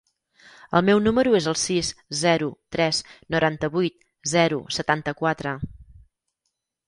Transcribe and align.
El 0.77 0.83
meu 0.85 0.99
número 1.07 1.33
es 1.39 1.47
el 1.51 1.57
sis, 1.63 1.89
zero, 2.21 2.47
tres, 2.75 3.01
noranta-vuit, 3.35 3.99
zero, 4.31 4.59
setanta-quatre. 4.81 5.53